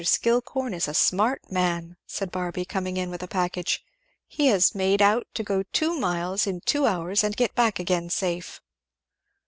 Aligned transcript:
"Mr. 0.01 0.07
Skillcorn 0.07 0.73
is 0.73 0.87
a 0.87 0.95
smart 0.95 1.51
man!" 1.51 1.95
said 2.07 2.31
Barby 2.31 2.65
coming 2.65 2.97
in 2.97 3.11
with 3.11 3.21
a 3.21 3.27
package, 3.27 3.83
"he 4.27 4.47
has 4.47 4.73
made 4.73 4.99
out 4.99 5.27
to 5.35 5.43
go 5.43 5.61
two 5.61 5.93
miles 5.93 6.47
in 6.47 6.59
two 6.61 6.87
hours 6.87 7.23
and 7.23 7.37
get 7.37 7.53
back 7.53 7.77
again 7.77 8.09
safe!" 8.09 8.61